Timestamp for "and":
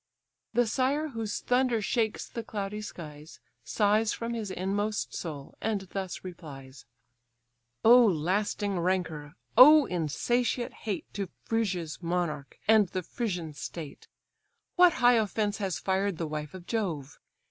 5.61-5.81, 12.67-12.87